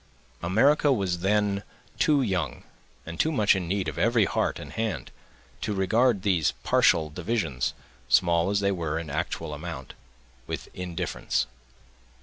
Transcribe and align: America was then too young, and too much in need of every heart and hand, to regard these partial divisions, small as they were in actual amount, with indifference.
America 0.41 0.91
was 0.91 1.19
then 1.19 1.61
too 1.99 2.23
young, 2.23 2.63
and 3.05 3.19
too 3.19 3.31
much 3.31 3.55
in 3.55 3.67
need 3.67 3.87
of 3.87 3.99
every 3.99 4.25
heart 4.25 4.57
and 4.57 4.71
hand, 4.73 5.11
to 5.61 5.75
regard 5.75 6.23
these 6.23 6.53
partial 6.63 7.11
divisions, 7.11 7.75
small 8.09 8.49
as 8.49 8.61
they 8.61 8.71
were 8.71 8.97
in 8.97 9.11
actual 9.11 9.53
amount, 9.53 9.93
with 10.47 10.69
indifference. 10.73 11.45